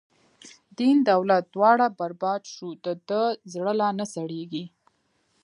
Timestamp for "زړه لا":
3.53-3.89